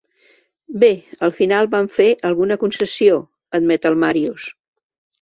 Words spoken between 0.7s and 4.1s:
Bé, al final vam fer alguna concessió —admet el